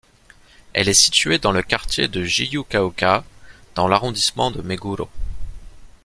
[0.73, 3.23] Elle est située dans le quartier de Jiyūgaoka,
[3.75, 5.07] dans l'arrondissement de Meguro.